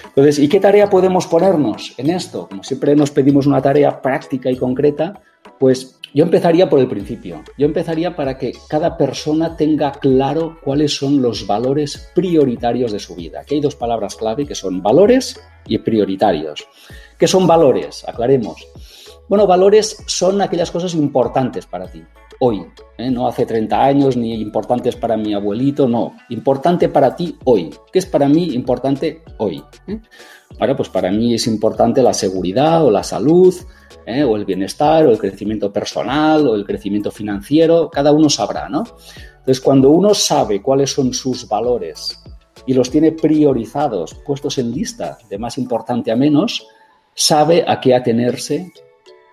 Entonces, 0.07 0.39
¿y 0.39 0.49
qué 0.49 0.61
tarea 0.61 0.89
podemos 0.91 1.27
ponernos 1.27 1.95
en 1.97 2.11
esto? 2.11 2.49
Como 2.49 2.63
siempre 2.63 2.95
nos 2.95 3.11
pedimos 3.11 3.47
una 3.47 3.63
tarea 3.63 4.01
práctica 4.01 4.51
y 4.51 4.57
concreta, 4.57 5.21
pues 5.59 5.99
yo 6.15 6.25
empezaría 6.25 6.69
por 6.69 6.81
el 6.81 6.89
principio. 6.89 7.43
Yo 7.57 7.67
empezaría 7.67 8.17
para 8.17 8.39
que 8.39 8.53
cada 8.69 8.97
persona 8.97 9.57
tenga 9.57 9.93
claro 9.93 10.59
cuáles 10.63 10.97
son 10.97 11.21
los 11.21 11.47
valores 11.47 12.11
prioritarios 12.15 12.93
de 12.93 12.99
su 12.99 13.15
vida. 13.15 13.41
Aquí 13.41 13.57
hay 13.57 13.61
dos 13.61 13.77
palabras 13.77 14.17
clave 14.17 14.47
que 14.47 14.55
son 14.55 14.83
valores 14.83 15.41
y 15.67 15.79
prioritarios. 15.79 16.67
¿Qué 17.19 17.27
son 17.27 17.47
valores? 17.47 18.05
Aclaremos. 18.09 18.67
Bueno, 19.29 19.47
valores 19.47 20.03
son 20.07 20.41
aquellas 20.41 20.71
cosas 20.71 20.95
importantes 20.95 21.67
para 21.67 21.87
ti, 21.87 22.03
hoy, 22.41 22.65
¿eh? 22.97 23.11
no 23.11 23.29
hace 23.29 23.45
30 23.45 23.85
años, 23.85 24.17
ni 24.17 24.41
importantes 24.41 24.97
para 24.97 25.17
mi 25.17 25.35
abuelito, 25.35 25.87
no, 25.87 26.17
importante 26.31 26.89
para 26.89 27.15
ti 27.15 27.37
hoy. 27.45 27.71
¿Qué 27.93 27.99
es 27.99 28.07
para 28.07 28.29
mí 28.29 28.55
importante 28.55 29.23
hoy? 29.39 29.63
¿Eh? 29.87 30.01
pues 30.77 30.89
para 30.89 31.11
mí 31.11 31.35
es 31.35 31.47
importante 31.47 32.03
la 32.03 32.15
seguridad 32.15 32.85
o 32.85 32.91
la 32.91 33.03
salud, 33.03 33.55
¿eh? 34.07 34.25
o 34.25 34.35
el 34.37 34.47
bienestar, 34.47 35.07
o 35.07 35.11
el 35.11 35.19
crecimiento 35.19 35.73
personal, 35.73 36.49
o 36.49 36.55
el 36.55 36.65
crecimiento 36.65 37.11
financiero, 37.11 37.91
cada 37.91 38.13
uno 38.13 38.31
sabrá, 38.31 38.69
¿no? 38.69 38.85
Entonces, 39.31 39.61
cuando 39.61 39.91
uno 39.91 40.15
sabe 40.15 40.63
cuáles 40.63 40.91
son 40.93 41.13
sus 41.13 41.47
valores 41.47 42.19
y 42.67 42.75
los 42.75 42.91
tiene 42.91 43.13
priorizados, 43.13 44.15
puestos 44.27 44.59
en 44.59 44.73
lista 44.73 45.19
de 45.29 45.39
más 45.39 45.59
importante 45.59 46.11
a 46.11 46.17
menos, 46.17 46.67
sabe 47.15 47.65
a 47.67 47.81
qué 47.81 47.95
atenerse 47.95 48.73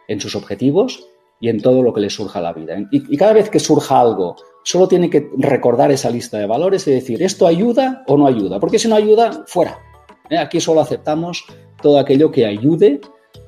en 0.08 0.20
sus 0.20 0.36
objetivos 0.36 1.08
y 1.40 1.50
en 1.50 1.62
todo 1.62 1.82
lo 1.82 1.94
que 1.94 2.02
le 2.02 2.10
surja 2.10 2.40
a 2.40 2.42
la 2.42 2.54
vida. 2.54 2.76
Y, 2.92 3.18
cada 3.18 3.34
vez 3.34 3.50
que 3.50 3.60
surja 3.60 4.00
algo, 4.00 4.36
solo 4.64 4.88
tiene 4.88 5.10
que 5.10 5.30
recordar 5.38 5.92
esa 5.92 6.10
lista 6.10 6.38
de 6.38 6.46
valores 6.46 6.88
y 6.88 6.92
decir, 6.92 7.22
¿esto 7.22 7.46
ayuda 7.46 8.04
o 8.08 8.18
no 8.18 8.28
ayuda? 8.28 8.60
Porque 8.60 8.80
si 8.80 8.88
no 8.88 8.96
ayuda, 8.96 9.44
fuera. 9.48 9.80
¿Eh? 10.30 10.38
Aquí 10.38 10.60
solo 10.60 10.82
aceptamos 10.82 11.46
todo 11.82 12.00
aquello 12.00 12.32
que 12.32 12.46
ayude 12.46 13.02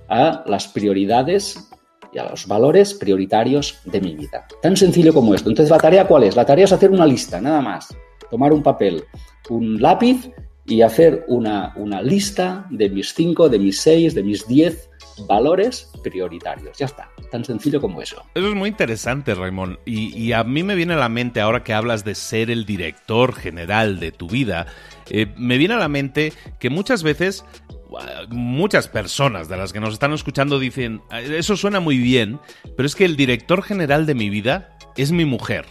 a 0.10 0.44
las 0.46 0.68
prioridades 0.68 1.70
y 2.14 2.20
a 2.20 2.30
los 2.30 2.48
valores 2.48 2.94
prioritarios 2.94 3.80
de 3.86 4.02
mi 4.02 4.16
vida. 4.16 4.46
Tan 4.62 4.78
sencillo 4.78 5.14
como 5.14 5.34
esto. 5.34 5.50
Entonces, 5.50 5.72
¿la 5.72 5.78
tarea 5.78 6.08
cuál 6.08 6.24
es? 6.24 6.36
La 6.36 6.46
tarea 6.46 6.66
es 6.66 6.72
hacer 6.72 6.92
una 6.92 7.06
lista, 7.06 7.42
nada 7.42 7.62
más. 7.62 7.96
Tomar 8.30 8.54
un 8.54 8.62
papel, 8.62 9.04
un 9.50 9.82
lápiz 9.82 10.30
y 10.66 10.82
hacer 10.82 11.26
una, 11.30 11.74
una 11.78 12.02
lista 12.02 12.68
de 12.70 12.90
mis 12.90 13.14
cinco, 13.14 13.48
de 13.50 13.60
mis 13.60 13.80
seis, 13.80 14.14
de 14.14 14.24
mis 14.24 14.48
diez 14.48 14.90
valores 15.28 15.90
prioritarios. 16.04 16.78
Ya 16.78 16.86
está, 16.86 17.10
tan 17.32 17.44
sencillo 17.44 17.82
como 17.82 18.02
eso. 18.02 18.24
Eso 18.36 18.48
es 18.48 18.56
muy 18.56 18.70
interesante, 18.70 19.34
Raymond. 19.34 19.78
Y, 19.86 20.32
a 20.32 20.44
mí 20.44 20.64
me 20.64 20.76
viene 20.76 20.94
a 20.94 20.98
la 20.98 21.10
mente, 21.10 21.42
ahora 21.42 21.64
que 21.64 21.74
hablas 21.74 22.04
de 22.04 22.16
ser 22.16 22.52
el 22.52 22.66
director 22.66 23.34
general 23.34 24.00
de 24.00 24.12
tu 24.12 24.28
vida, 24.28 24.68
eh, 25.10 25.28
me 25.38 25.58
viene 25.58 25.76
a 25.76 25.80
la 25.80 25.88
mente 25.88 26.34
que 26.60 26.70
muchas 26.70 27.04
veces 27.04 27.46
muchas 28.30 28.88
personas 28.88 29.48
de 29.48 29.58
las 29.58 29.72
que 29.74 29.80
nos 29.80 29.94
están 29.94 30.14
escuchando 30.14 30.60
dicen, 30.60 31.02
eso 31.12 31.56
suena 31.56 31.80
muy 31.80 31.98
bien, 31.98 32.40
pero 32.76 32.86
es 32.86 32.96
que 32.96 33.06
el 33.06 33.16
director 33.16 33.64
general 33.64 34.06
de 34.06 34.14
mi 34.14 34.30
vida 34.30 34.78
es 34.98 35.12
mi 35.12 35.26
mujer, 35.26 35.66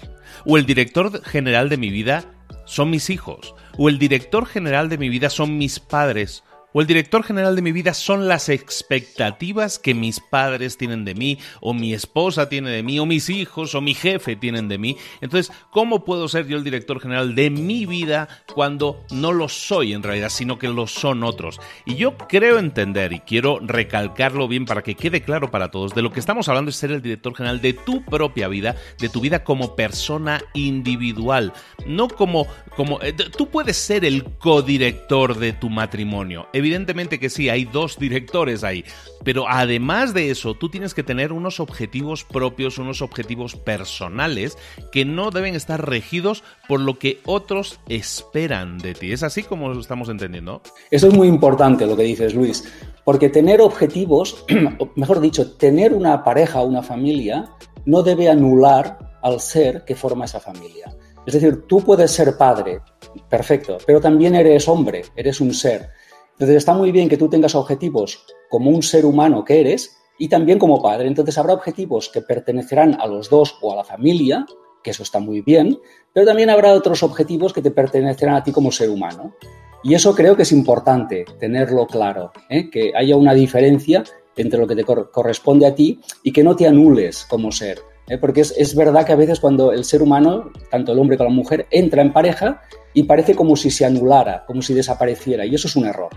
o 0.45 0.57
el 0.57 0.67
director 0.67 1.23
general 1.25 1.69
de 1.69 1.77
mi 1.77 1.91
vida 1.91 2.25
son 2.65 2.91
mis 2.91 3.11
hijos, 3.11 3.55
o 3.77 3.89
el 3.89 3.99
director 3.99 4.47
general 4.47 4.89
de 4.89 4.99
mi 4.99 5.09
vida 5.09 5.31
son 5.31 5.59
mis 5.59 5.79
padres, 5.79 6.43
o 6.73 6.81
el 6.81 6.87
director 6.87 7.23
general 7.23 7.57
de 7.57 7.63
mi 7.63 7.73
vida 7.73 7.95
son 7.95 8.29
las 8.29 8.49
expectativas 8.49 9.79
que 9.79 9.95
mis 9.95 10.21
padres 10.21 10.77
tienen 10.77 11.05
de 11.05 11.15
mí, 11.15 11.39
o 11.61 11.73
mi 11.73 11.95
esposa 11.95 12.49
tiene 12.49 12.71
de 12.71 12.83
mí, 12.83 12.99
o 12.99 13.07
mis 13.07 13.31
hijos, 13.31 13.75
o 13.75 13.81
mi 13.81 13.95
jefe 13.95 14.37
tienen 14.37 14.69
de 14.69 14.79
mí. 14.79 14.97
Entonces, 15.21 15.55
¿cómo 15.71 16.05
puedo 16.05 16.29
ser 16.29 16.47
yo 16.47 16.57
el 16.57 16.65
director 16.65 17.01
general 17.01 17.35
de 17.35 17.51
mi 17.51 17.87
vida 17.87 18.29
cuando 18.55 19.05
no 19.11 19.33
lo 19.33 19.49
soy 19.49 19.93
en 19.93 20.03
realidad, 20.03 20.29
sino 20.29 20.59
que 20.59 20.69
lo 20.69 20.87
son 20.87 21.25
otros? 21.25 21.61
Y 21.85 21.97
yo 21.97 22.17
creo 22.17 22.59
entender, 22.59 23.13
y 23.13 23.21
quiero 23.21 23.59
recalcarlo 23.61 24.49
bien 24.49 24.67
para 24.67 24.83
que 24.83 24.95
quede 24.95 25.23
claro 25.23 25.51
para 25.51 25.71
todos, 25.71 25.95
de 25.95 26.03
lo 26.03 26.13
que 26.13 26.21
estamos 26.21 26.49
hablando 26.49 26.71
es 26.71 26.77
ser 26.77 26.93
el 26.93 27.03
director 27.03 27.35
general 27.35 27.61
de 27.61 27.73
tu 27.73 28.05
propia 28.05 28.49
vida, 28.49 28.77
de 28.99 29.09
tu 29.09 29.21
vida 29.21 29.45
como 29.45 29.77
persona 29.77 30.43
individual, 30.55 31.53
no 31.87 32.09
como... 32.09 32.47
como 32.77 33.01
eh, 33.03 33.13
tú 33.15 33.49
puedes 33.49 33.77
ser 33.77 34.05
el 34.05 34.25
codirector 34.25 35.39
de 35.39 35.53
tu 35.53 35.71
matrimonio 35.71 36.49
evidentemente 36.57 37.19
que 37.19 37.31
sí, 37.31 37.49
hay 37.49 37.65
dos 37.65 37.99
directores 37.99 38.65
ahí, 38.65 38.85
pero 39.25 39.47
además 39.49 40.15
de 40.15 40.31
eso, 40.31 40.55
tú 40.55 40.69
tienes 40.69 40.95
que 40.95 41.03
tener 41.03 41.33
unos 41.33 41.61
objetivos 41.61 42.25
propios, 42.25 42.79
unos 42.79 43.03
objetivos 43.03 43.57
personales 43.57 44.59
que 44.93 45.05
no 45.05 45.31
deben 45.31 45.55
estar 45.55 45.89
regidos 45.89 46.43
por 46.69 46.81
lo 46.81 46.99
que 46.99 47.21
otros 47.25 47.81
esperan 47.89 48.79
de 48.79 48.95
ti. 48.95 49.13
¿Es 49.13 49.23
así 49.23 49.43
como 49.43 49.69
lo 49.69 49.81
estamos 49.81 50.09
entendiendo? 50.09 50.63
Eso 50.91 51.09
es 51.09 51.15
muy 51.15 51.29
importante 51.29 51.87
lo 51.87 51.97
que 51.97 52.05
dices, 52.05 52.35
Luis, 52.35 52.65
porque 53.05 53.29
tener 53.29 53.61
objetivos, 53.61 54.45
mejor 54.97 55.21
dicho, 55.21 55.53
tener 55.53 55.93
una 55.93 56.25
pareja 56.25 56.63
una 56.63 56.83
familia 56.83 57.51
no 57.85 58.03
debe 58.03 58.29
anular 58.29 59.19
al 59.23 59.41
ser 59.41 59.85
que 59.85 59.95
forma 59.95 60.25
esa 60.25 60.41
familia. 60.41 60.95
Es 61.27 61.35
decir, 61.35 61.67
tú 61.67 61.81
puedes 61.81 62.11
ser 62.11 62.37
padre, 62.37 62.81
perfecto, 63.29 63.79
pero 63.85 64.01
también 64.01 64.35
eres 64.35 64.69
hombre, 64.69 65.03
eres 65.17 65.41
un 65.41 65.53
ser. 65.53 65.91
Entonces 66.37 66.57
está 66.57 66.75
muy 66.75 66.93
bien 66.93 67.09
que 67.09 67.17
tú 67.17 67.31
tengas 67.31 67.55
objetivos 67.55 68.27
como 68.51 68.71
un 68.71 68.83
ser 68.83 69.07
humano 69.07 69.43
que 69.43 69.59
eres 69.59 69.97
y 70.19 70.29
también 70.29 70.59
como 70.59 70.83
padre. 70.83 71.09
Entonces 71.09 71.39
habrá 71.39 71.55
objetivos 71.55 72.11
que 72.11 72.21
pertenecerán 72.21 73.01
a 73.01 73.07
los 73.07 73.31
dos 73.31 73.57
o 73.63 73.73
a 73.73 73.77
la 73.77 73.85
familia, 73.85 74.45
que 74.83 74.91
eso 74.91 75.03
está 75.03 75.19
muy 75.19 75.41
bien, 75.41 75.79
pero 76.13 76.27
también 76.27 76.51
habrá 76.51 76.75
otros 76.75 77.03
objetivos 77.03 77.55
que 77.55 77.63
te 77.63 77.71
pertenecerán 77.71 78.37
a 78.37 78.45
ti 78.45 78.53
como 78.53 78.71
ser 78.71 78.91
humano. 78.91 79.35
Y 79.83 79.95
eso 79.95 80.15
creo 80.15 80.37
que 80.37 80.43
es 80.43 80.53
importante 80.53 81.25
tenerlo 81.41 81.87
claro, 81.87 82.33
¿eh? 82.51 82.69
que 82.69 82.93
haya 82.95 83.17
una 83.17 83.33
diferencia 83.33 84.05
entre 84.37 84.61
lo 84.61 84.67
que 84.67 84.77
te 84.77 84.85
corresponde 84.85 85.65
a 85.65 85.75
ti 85.75 86.01
y 86.23 86.33
que 86.33 86.45
no 86.45 86.55
te 86.55 86.67
anules 86.67 87.25
como 87.31 87.51
ser. 87.51 87.81
¿Eh? 88.09 88.19
Porque 88.19 88.43
es, 88.43 88.55
es 88.57 88.75
verdad 88.75 89.05
que 89.05 89.13
a 89.13 89.17
veces 89.17 89.41
cuando 89.41 89.73
el 89.73 89.85
ser 89.85 90.03
humano, 90.03 90.51
tanto 90.71 90.93
el 90.93 90.99
hombre 90.99 91.17
como 91.17 91.31
la 91.31 91.37
mujer, 91.37 91.67
entra 91.71 92.03
en 92.03 92.13
pareja, 92.13 92.63
y 92.95 93.03
parece 93.03 93.35
como 93.35 93.57
si 93.57 93.71
se 93.71 93.85
anulara, 93.85 94.45
como 94.47 94.63
si 94.63 94.75
desapareciera, 94.75 95.45
y 95.45 95.55
eso 95.55 95.69
es 95.69 95.77
un 95.77 95.87
error. 95.87 96.11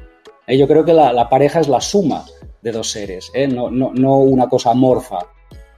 ¿eh? 0.48 0.58
Yo 0.58 0.68
creo 0.68 0.86
que 0.86 0.94
la, 0.94 1.30
pareja 1.30 1.60
es 1.60 1.68
la 1.68 1.82
suma 1.82 2.26
de 2.62 2.72
dos 2.72 2.92
seres, 2.92 3.32
¿eh? 3.34 3.48
no, 3.48 3.70
no, 3.70 3.92
no 3.94 4.18
una 4.20 4.48
cosa 4.48 4.72
amorfa. 4.72 5.20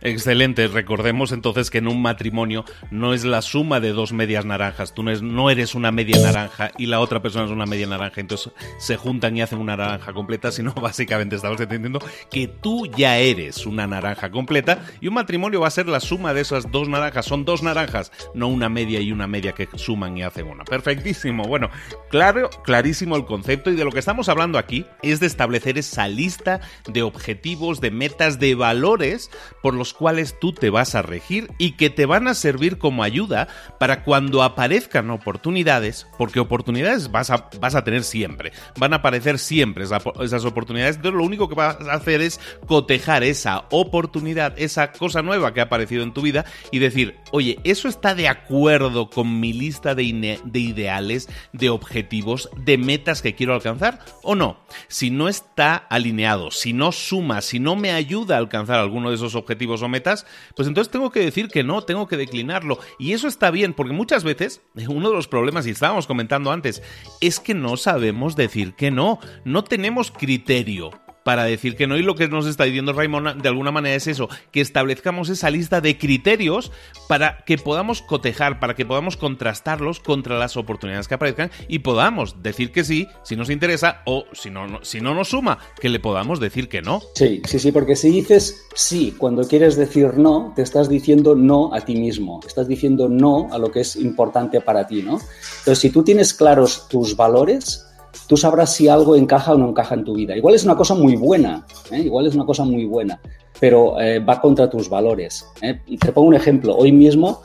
Excelente. 0.01 0.67
Recordemos 0.67 1.31
entonces 1.31 1.69
que 1.69 1.77
en 1.77 1.87
un 1.87 2.01
matrimonio 2.01 2.65
no 2.89 3.13
es 3.13 3.23
la 3.23 3.41
suma 3.43 3.79
de 3.79 3.91
dos 3.91 4.13
medias 4.13 4.45
naranjas. 4.45 4.93
Tú 4.93 5.03
no 5.03 5.49
eres 5.49 5.75
una 5.75 5.91
media 5.91 6.19
naranja 6.19 6.71
y 6.77 6.87
la 6.87 6.99
otra 6.99 7.21
persona 7.21 7.45
es 7.45 7.51
una 7.51 7.67
media 7.67 7.85
naranja. 7.85 8.19
Entonces 8.19 8.51
se 8.79 8.97
juntan 8.97 9.37
y 9.37 9.41
hacen 9.41 9.59
una 9.59 9.77
naranja 9.77 10.11
completa, 10.13 10.51
sino 10.51 10.73
básicamente 10.81 11.35
estamos 11.35 11.59
entendiendo 11.61 11.99
que 12.31 12.47
tú 12.47 12.87
ya 12.87 13.17
eres 13.19 13.65
una 13.67 13.85
naranja 13.85 14.31
completa 14.31 14.85
y 14.99 15.07
un 15.07 15.13
matrimonio 15.13 15.61
va 15.61 15.67
a 15.67 15.71
ser 15.71 15.87
la 15.87 15.99
suma 15.99 16.33
de 16.33 16.41
esas 16.41 16.71
dos 16.71 16.89
naranjas. 16.89 17.25
Son 17.25 17.45
dos 17.45 17.61
naranjas, 17.61 18.11
no 18.33 18.47
una 18.47 18.69
media 18.69 19.01
y 19.01 19.11
una 19.11 19.27
media 19.27 19.51
que 19.51 19.69
suman 19.75 20.17
y 20.17 20.23
hacen 20.23 20.47
una. 20.47 20.63
Perfectísimo. 20.63 21.43
Bueno, 21.43 21.69
claro, 22.09 22.49
clarísimo 22.63 23.15
el 23.15 23.25
concepto 23.25 23.69
y 23.69 23.75
de 23.75 23.85
lo 23.85 23.91
que 23.91 23.99
estamos 23.99 24.29
hablando 24.29 24.57
aquí 24.57 24.85
es 25.03 25.19
de 25.19 25.27
establecer 25.27 25.77
esa 25.77 26.07
lista 26.07 26.59
de 26.87 27.03
objetivos, 27.03 27.81
de 27.81 27.91
metas, 27.91 28.39
de 28.39 28.55
valores 28.55 29.29
por 29.61 29.75
los 29.75 29.90
cuales 29.93 30.39
tú 30.39 30.53
te 30.53 30.69
vas 30.69 30.95
a 30.95 31.01
regir 31.01 31.51
y 31.57 31.73
que 31.73 31.89
te 31.89 32.05
van 32.05 32.27
a 32.27 32.33
servir 32.33 32.77
como 32.77 33.03
ayuda 33.03 33.47
para 33.79 34.03
cuando 34.03 34.43
aparezcan 34.43 35.09
oportunidades, 35.09 36.07
porque 36.17 36.39
oportunidades 36.39 37.11
vas 37.11 37.29
a, 37.29 37.49
vas 37.59 37.75
a 37.75 37.83
tener 37.83 38.03
siempre, 38.03 38.51
van 38.77 38.93
a 38.93 38.97
aparecer 38.97 39.39
siempre 39.39 39.83
esas 39.83 40.45
oportunidades, 40.45 40.97
entonces 40.97 41.17
lo 41.17 41.23
único 41.23 41.49
que 41.49 41.55
vas 41.55 41.77
a 41.79 41.93
hacer 41.93 42.21
es 42.21 42.39
cotejar 42.67 43.23
esa 43.23 43.65
oportunidad, 43.71 44.53
esa 44.57 44.91
cosa 44.91 45.21
nueva 45.21 45.53
que 45.53 45.61
ha 45.61 45.65
aparecido 45.65 46.03
en 46.03 46.13
tu 46.13 46.21
vida 46.21 46.45
y 46.71 46.79
decir, 46.79 47.15
oye, 47.31 47.59
¿eso 47.63 47.87
está 47.87 48.15
de 48.15 48.27
acuerdo 48.27 49.09
con 49.09 49.39
mi 49.39 49.53
lista 49.53 49.95
de 49.95 50.03
ideales, 50.03 51.29
de 51.53 51.69
objetivos, 51.69 52.49
de 52.57 52.77
metas 52.77 53.21
que 53.21 53.35
quiero 53.35 53.53
alcanzar 53.53 53.99
o 54.23 54.35
no? 54.35 54.61
Si 54.87 55.09
no 55.09 55.27
está 55.27 55.75
alineado, 55.75 56.51
si 56.51 56.73
no 56.73 56.91
suma, 56.91 57.41
si 57.41 57.59
no 57.59 57.75
me 57.75 57.91
ayuda 57.91 58.35
a 58.35 58.39
alcanzar 58.39 58.79
alguno 58.79 59.09
de 59.09 59.15
esos 59.15 59.35
objetivos 59.35 59.80
o 59.81 59.89
metas, 59.89 60.25
pues 60.55 60.67
entonces 60.67 60.91
tengo 60.91 61.11
que 61.11 61.21
decir 61.21 61.47
que 61.47 61.63
no, 61.63 61.81
tengo 61.83 62.07
que 62.07 62.17
declinarlo. 62.17 62.79
Y 62.99 63.13
eso 63.13 63.27
está 63.27 63.51
bien, 63.51 63.73
porque 63.73 63.93
muchas 63.93 64.23
veces 64.23 64.61
uno 64.87 65.09
de 65.09 65.15
los 65.15 65.27
problemas, 65.27 65.67
y 65.67 65.71
estábamos 65.71 66.07
comentando 66.07 66.51
antes, 66.51 66.81
es 67.19 67.39
que 67.39 67.53
no 67.53 67.77
sabemos 67.77 68.35
decir 68.35 68.73
que 68.73 68.91
no, 68.91 69.19
no 69.45 69.63
tenemos 69.63 70.11
criterio 70.11 70.91
para 71.23 71.43
decir 71.43 71.75
que 71.75 71.87
no. 71.87 71.97
Y 71.97 72.03
lo 72.03 72.15
que 72.15 72.27
nos 72.27 72.45
está 72.45 72.63
diciendo 72.63 72.93
Raymond 72.93 73.41
de 73.41 73.49
alguna 73.49 73.71
manera 73.71 73.95
es 73.95 74.07
eso, 74.07 74.29
que 74.51 74.61
establezcamos 74.61 75.29
esa 75.29 75.49
lista 75.49 75.81
de 75.81 75.97
criterios 75.97 76.71
para 77.07 77.43
que 77.45 77.57
podamos 77.57 78.01
cotejar, 78.01 78.59
para 78.59 78.75
que 78.75 78.85
podamos 78.85 79.17
contrastarlos 79.17 79.99
contra 79.99 80.37
las 80.37 80.57
oportunidades 80.57 81.07
que 81.07 81.15
aparezcan 81.15 81.51
y 81.67 81.79
podamos 81.79 82.41
decir 82.41 82.71
que 82.71 82.83
sí 82.83 83.07
si 83.23 83.35
nos 83.35 83.49
interesa 83.49 84.01
o 84.05 84.25
si 84.33 84.49
no, 84.49 84.83
si 84.83 85.01
no 85.01 85.13
nos 85.13 85.29
suma, 85.29 85.59
que 85.79 85.89
le 85.89 85.99
podamos 85.99 86.39
decir 86.39 86.69
que 86.69 86.81
no. 86.81 87.01
Sí, 87.15 87.41
sí, 87.45 87.59
sí, 87.59 87.71
porque 87.71 87.95
si 87.95 88.09
dices 88.09 88.65
sí 88.73 89.15
cuando 89.17 89.47
quieres 89.47 89.75
decir 89.75 90.17
no, 90.17 90.53
te 90.55 90.61
estás 90.61 90.89
diciendo 90.89 91.35
no 91.35 91.73
a 91.73 91.81
ti 91.81 91.95
mismo, 91.95 92.39
estás 92.45 92.67
diciendo 92.67 93.09
no 93.09 93.49
a 93.51 93.57
lo 93.57 93.71
que 93.71 93.81
es 93.81 93.95
importante 93.95 94.61
para 94.61 94.87
ti, 94.87 95.01
¿no? 95.03 95.19
Entonces, 95.59 95.79
si 95.79 95.89
tú 95.89 96.03
tienes 96.03 96.33
claros 96.33 96.87
tus 96.89 97.15
valores, 97.15 97.85
tú 98.27 98.37
sabrás 98.37 98.73
si 98.73 98.87
algo 98.87 99.15
encaja 99.15 99.53
o 99.53 99.57
no 99.57 99.69
encaja 99.69 99.95
en 99.95 100.03
tu 100.03 100.13
vida. 100.13 100.35
Igual 100.35 100.55
es 100.55 100.63
una 100.63 100.75
cosa 100.75 100.95
muy 100.95 101.15
buena, 101.15 101.65
¿eh? 101.91 101.99
igual 101.99 102.27
es 102.27 102.35
una 102.35 102.45
cosa 102.45 102.63
muy 102.63 102.85
buena, 102.85 103.19
pero 103.59 103.99
eh, 103.99 104.19
va 104.19 104.39
contra 104.39 104.69
tus 104.69 104.89
valores. 104.89 105.45
¿eh? 105.61 105.79
Te 105.99 106.11
pongo 106.11 106.27
un 106.27 106.35
ejemplo. 106.35 106.75
Hoy 106.75 106.91
mismo 106.91 107.41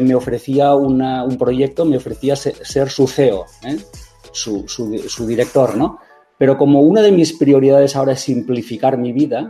me 0.00 0.14
ofrecía 0.14 0.74
un 0.74 1.36
proyecto, 1.38 1.84
me 1.84 1.98
ofrecía 1.98 2.36
ser, 2.36 2.88
su 2.88 3.06
CEO, 3.06 3.44
su, 4.32 4.66
su 4.66 5.26
director, 5.26 5.76
¿no? 5.76 5.98
Pero 6.38 6.56
como 6.56 6.80
una 6.80 7.02
de 7.02 7.12
mis 7.12 7.34
prioridades 7.34 7.94
ahora 7.94 8.12
es 8.12 8.20
simplificar 8.20 8.96
mi 8.96 9.12
vida, 9.12 9.46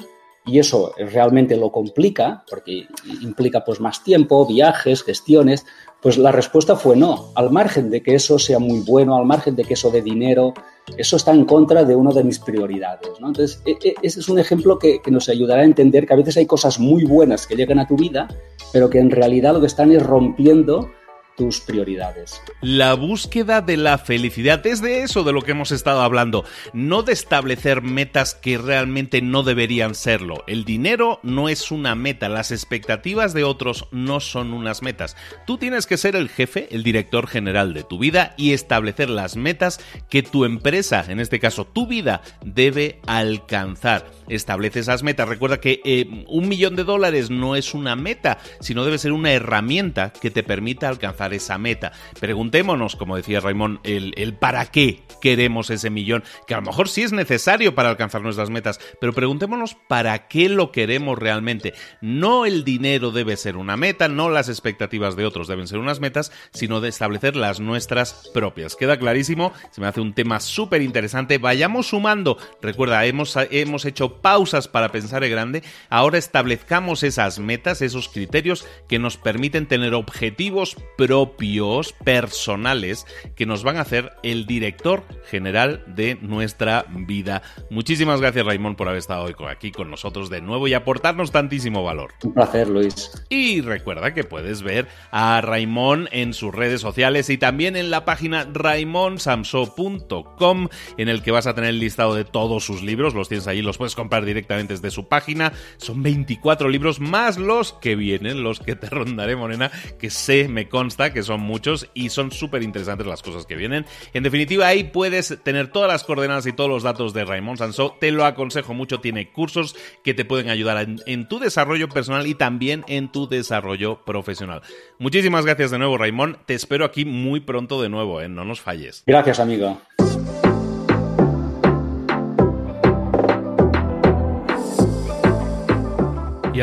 y 0.46 0.58
eso 0.58 0.92
realmente 0.98 1.56
lo 1.56 1.72
complica, 1.72 2.44
porque 2.48 2.86
implica 3.22 3.64
pues 3.64 3.80
más 3.80 4.04
tiempo, 4.04 4.46
viajes, 4.46 5.02
gestiones, 5.02 5.64
pues 6.04 6.18
la 6.18 6.30
respuesta 6.30 6.76
fue 6.76 6.96
no, 6.96 7.30
al 7.34 7.50
margen 7.50 7.88
de 7.88 8.02
que 8.02 8.14
eso 8.14 8.38
sea 8.38 8.58
muy 8.58 8.80
bueno, 8.80 9.16
al 9.16 9.24
margen 9.24 9.56
de 9.56 9.64
que 9.64 9.72
eso 9.72 9.90
dé 9.90 10.02
dinero, 10.02 10.52
eso 10.98 11.16
está 11.16 11.32
en 11.32 11.46
contra 11.46 11.82
de 11.82 11.96
una 11.96 12.12
de 12.12 12.22
mis 12.22 12.38
prioridades. 12.38 13.08
Entonces, 13.16 13.62
e, 13.64 13.70
e, 13.82 13.94
ese 14.02 14.20
es 14.20 14.28
un 14.28 14.38
ejemplo 14.38 14.78
que, 14.78 15.00
que 15.00 15.10
nos 15.10 15.30
ayudará 15.30 15.62
a 15.62 15.64
entender 15.64 16.06
que 16.06 16.12
a 16.12 16.18
veces 16.18 16.36
hay 16.36 16.44
cosas 16.44 16.78
muy 16.78 17.04
buenas 17.04 17.46
que 17.46 17.56
llegan 17.56 17.78
a 17.78 17.88
tu 17.88 17.96
vida, 17.96 18.28
pero 18.70 18.90
que 18.90 18.98
en 18.98 19.10
realidad 19.10 19.54
lo 19.54 19.60
que 19.60 19.66
están 19.66 19.92
es 19.92 20.02
rompiendo 20.02 20.90
tus 21.36 21.60
prioridades. 21.60 22.40
La 22.60 22.94
búsqueda 22.94 23.60
de 23.60 23.76
la 23.76 23.98
felicidad 23.98 24.66
es 24.66 24.80
de 24.80 25.02
eso 25.02 25.24
de 25.24 25.32
lo 25.32 25.42
que 25.42 25.52
hemos 25.52 25.72
estado 25.72 26.02
hablando, 26.02 26.44
no 26.72 27.02
de 27.02 27.12
establecer 27.12 27.82
metas 27.82 28.34
que 28.34 28.58
realmente 28.58 29.22
no 29.22 29.42
deberían 29.42 29.94
serlo. 29.94 30.44
El 30.46 30.64
dinero 30.64 31.20
no 31.22 31.48
es 31.48 31.70
una 31.70 31.94
meta, 31.94 32.28
las 32.28 32.50
expectativas 32.50 33.34
de 33.34 33.44
otros 33.44 33.88
no 33.90 34.20
son 34.20 34.52
unas 34.52 34.82
metas. 34.82 35.16
Tú 35.46 35.58
tienes 35.58 35.86
que 35.86 35.96
ser 35.96 36.16
el 36.16 36.28
jefe, 36.28 36.68
el 36.70 36.82
director 36.82 37.26
general 37.26 37.74
de 37.74 37.84
tu 37.84 37.98
vida 37.98 38.34
y 38.36 38.52
establecer 38.52 39.10
las 39.10 39.36
metas 39.36 39.80
que 40.08 40.22
tu 40.22 40.44
empresa, 40.44 41.04
en 41.08 41.20
este 41.20 41.40
caso 41.40 41.66
tu 41.66 41.86
vida, 41.86 42.22
debe 42.44 43.00
alcanzar. 43.06 44.10
Establece 44.28 44.80
esas 44.80 45.02
metas. 45.02 45.28
Recuerda 45.28 45.60
que 45.60 45.80
eh, 45.84 46.24
un 46.28 46.48
millón 46.48 46.76
de 46.76 46.84
dólares 46.84 47.30
no 47.30 47.56
es 47.56 47.74
una 47.74 47.96
meta, 47.96 48.38
sino 48.60 48.84
debe 48.84 48.98
ser 48.98 49.12
una 49.12 49.32
herramienta 49.32 50.12
que 50.12 50.30
te 50.30 50.42
permita 50.42 50.88
alcanzar 50.88 51.34
esa 51.34 51.58
meta. 51.58 51.92
Preguntémonos, 52.20 52.96
como 52.96 53.16
decía 53.16 53.40
Raymond, 53.40 53.80
el, 53.84 54.34
para 54.34 54.66
qué 54.66 55.02
queremos 55.20 55.70
ese 55.70 55.90
millón, 55.90 56.24
que 56.46 56.54
a 56.54 56.58
lo 56.58 56.66
mejor 56.66 56.88
sí 56.88 57.02
es 57.02 57.12
necesario 57.12 57.74
para 57.74 57.90
alcanzar 57.90 58.22
nuestras 58.22 58.50
metas, 58.50 58.80
pero 59.00 59.12
preguntémonos 59.12 59.76
para 59.88 60.28
qué 60.28 60.48
lo 60.48 60.72
queremos 60.72 61.18
realmente. 61.18 61.74
No 62.00 62.46
el 62.46 62.64
dinero 62.64 63.10
debe 63.10 63.36
ser 63.36 63.56
una 63.56 63.76
meta, 63.76 64.08
no 64.08 64.30
las 64.30 64.48
expectativas 64.48 65.16
de 65.16 65.26
otros 65.26 65.48
deben 65.48 65.66
ser 65.66 65.78
unas 65.78 66.00
metas, 66.00 66.32
sino 66.52 66.80
de 66.80 66.88
establecer 66.88 67.36
las 67.36 67.60
nuestras 67.60 68.30
propias. 68.32 68.76
Queda 68.76 68.98
clarísimo, 68.98 69.52
se 69.70 69.80
me 69.80 69.86
hace 69.86 70.00
un 70.00 70.14
tema 70.14 70.40
súper 70.40 70.82
interesante. 70.82 71.38
Vayamos 71.38 71.88
sumando. 71.88 72.38
Recuerda, 72.60 73.04
hemos, 73.04 73.36
hemos 73.50 73.84
hecho 73.84 74.13
Pausas 74.22 74.68
para 74.68 74.90
pensar 74.90 75.24
en 75.24 75.30
grande, 75.30 75.62
ahora 75.88 76.18
establezcamos 76.18 77.02
esas 77.02 77.38
metas, 77.38 77.82
esos 77.82 78.08
criterios 78.08 78.66
que 78.88 78.98
nos 78.98 79.16
permiten 79.16 79.66
tener 79.66 79.94
objetivos 79.94 80.76
propios, 80.96 81.92
personales, 81.92 83.06
que 83.34 83.46
nos 83.46 83.62
van 83.62 83.76
a 83.76 83.82
hacer 83.82 84.12
el 84.22 84.46
director 84.46 85.04
general 85.26 85.84
de 85.86 86.16
nuestra 86.20 86.86
vida. 86.88 87.42
Muchísimas 87.70 88.20
gracias, 88.20 88.46
Raimón, 88.46 88.76
por 88.76 88.88
haber 88.88 88.98
estado 88.98 89.24
hoy 89.24 89.34
aquí 89.48 89.72
con 89.72 89.90
nosotros 89.90 90.30
de 90.30 90.40
nuevo 90.40 90.68
y 90.68 90.74
aportarnos 90.74 91.32
tantísimo 91.32 91.82
valor. 91.82 92.12
Un 92.22 92.34
placer, 92.34 92.68
Luis. 92.68 93.10
Y 93.28 93.60
recuerda 93.60 94.14
que 94.14 94.24
puedes 94.24 94.62
ver 94.62 94.88
a 95.10 95.40
Raimón 95.40 96.08
en 96.12 96.34
sus 96.34 96.54
redes 96.54 96.80
sociales 96.80 97.30
y 97.30 97.38
también 97.38 97.76
en 97.76 97.90
la 97.90 98.04
página 98.04 98.48
raimonsamso.com 98.52 100.68
en 100.96 101.08
el 101.08 101.22
que 101.22 101.30
vas 101.30 101.46
a 101.46 101.54
tener 101.54 101.70
el 101.70 101.80
listado 101.80 102.14
de 102.14 102.24
todos 102.24 102.64
sus 102.64 102.82
libros. 102.82 103.14
Los 103.14 103.28
tienes 103.28 103.46
ahí, 103.46 103.62
los 103.62 103.78
puedes 103.78 103.94
comprar 103.94 104.03
directamente 104.24 104.74
desde 104.74 104.90
su 104.90 105.08
página. 105.08 105.52
Son 105.76 106.02
24 106.02 106.68
libros 106.68 107.00
más 107.00 107.38
los 107.38 107.72
que 107.72 107.96
vienen, 107.96 108.42
los 108.42 108.60
que 108.60 108.76
te 108.76 108.88
rondaré, 108.88 109.36
Morena, 109.36 109.70
que 109.98 110.10
sé, 110.10 110.48
me 110.48 110.68
consta 110.68 111.12
que 111.12 111.22
son 111.22 111.40
muchos 111.40 111.88
y 111.94 112.10
son 112.10 112.30
súper 112.30 112.62
interesantes 112.62 113.06
las 113.06 113.22
cosas 113.22 113.46
que 113.46 113.56
vienen. 113.56 113.86
En 114.12 114.22
definitiva, 114.22 114.66
ahí 114.66 114.84
puedes 114.84 115.38
tener 115.42 115.68
todas 115.68 115.90
las 115.90 116.04
coordenadas 116.04 116.46
y 116.46 116.52
todos 116.52 116.70
los 116.70 116.82
datos 116.82 117.12
de 117.14 117.24
Raymond 117.24 117.58
Sansó. 117.58 117.96
Te 118.00 118.10
lo 118.10 118.24
aconsejo 118.24 118.74
mucho, 118.74 119.00
tiene 119.00 119.30
cursos 119.30 119.76
que 120.02 120.14
te 120.14 120.24
pueden 120.24 120.50
ayudar 120.50 120.82
en, 120.82 121.00
en 121.06 121.28
tu 121.28 121.38
desarrollo 121.38 121.88
personal 121.88 122.26
y 122.26 122.34
también 122.34 122.84
en 122.88 123.10
tu 123.10 123.28
desarrollo 123.28 124.04
profesional. 124.04 124.62
Muchísimas 124.98 125.44
gracias 125.44 125.70
de 125.70 125.78
nuevo, 125.78 125.98
Raymond. 125.98 126.38
Te 126.46 126.54
espero 126.54 126.84
aquí 126.84 127.04
muy 127.04 127.40
pronto 127.40 127.80
de 127.80 127.88
nuevo, 127.88 128.20
¿eh? 128.20 128.28
no 128.28 128.44
nos 128.44 128.60
falles. 128.60 129.02
Gracias, 129.06 129.40
amigo. 129.40 129.80